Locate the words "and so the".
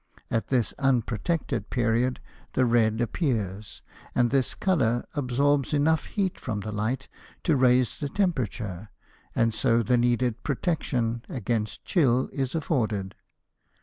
9.35-9.97